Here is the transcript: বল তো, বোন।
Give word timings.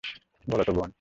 বল 0.47 0.59
তো, 0.63 0.71
বোন। 0.73 0.89